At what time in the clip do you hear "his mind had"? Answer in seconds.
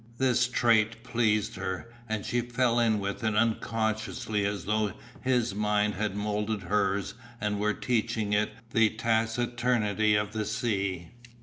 5.21-6.15